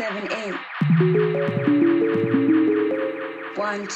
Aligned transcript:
six, 0.00 0.16
seven, 0.16 0.32
eight. 0.32 0.54
One, 3.58 3.86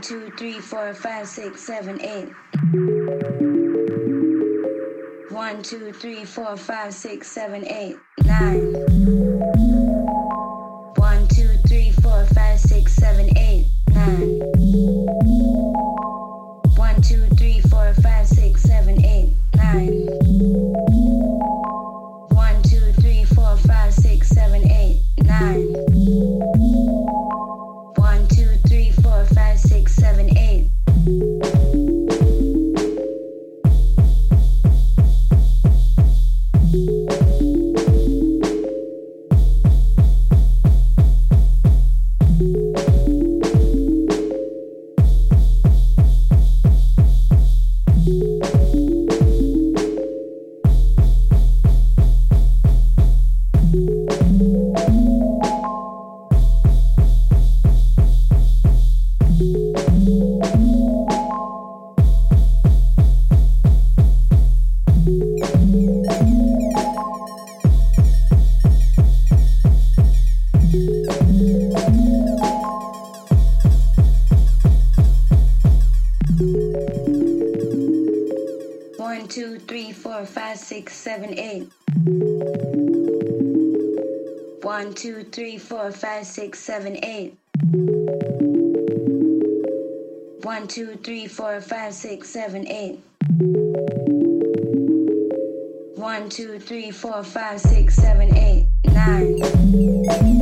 two, 0.00 0.30
three, 0.36 0.58
four, 0.58 0.92
five, 0.94 1.28
six, 1.28 1.62
seven, 1.62 2.00
eight. 2.00 2.32
One, 5.30 5.62
two, 5.62 5.92
three, 5.92 6.24
four, 6.24 6.56
five, 6.56 6.94
six, 6.94 7.30
seven, 7.30 7.66
eight, 7.66 7.98
nine. 8.24 9.19
Five, 80.30 80.58
six, 80.58 80.94
seven, 80.94 81.36
eight. 81.36 81.68
One, 84.62 84.94
two, 84.94 85.24
three, 85.24 85.58
four, 85.58 85.90
five, 85.90 86.24
six, 86.24 86.60
seven, 86.60 87.04
eight. 87.04 87.36
One, 90.44 90.68
two, 90.68 90.96
three, 91.02 91.26
four, 91.26 91.60
five, 91.60 91.94
six, 91.94 92.30
seven, 92.30 92.68
eight. 92.68 93.00
One, 95.96 96.30
two, 96.30 96.60
three, 96.60 96.92
four, 96.92 97.24
five, 97.24 97.60
six, 97.60 97.96
seven, 97.96 98.34
eight, 98.36 98.66
nine. 98.84 100.39